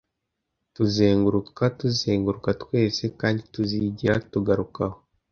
[0.75, 4.97] (Tuzenguruka tuzenguruka, twese, kandi tuzigera tugaruka aho,)